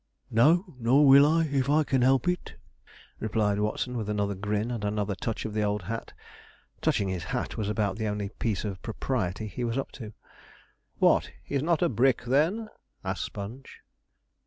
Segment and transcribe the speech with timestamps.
[0.31, 2.55] 'No, nor will I, if I can help it,'
[3.19, 6.11] replied Watson, with another grin and another touch of the old hat.
[6.81, 10.13] Touching his hat was about the only piece of propriety he was up to.
[10.97, 12.69] 'What, he's not a brick, then?'
[13.05, 13.81] asked Sponge.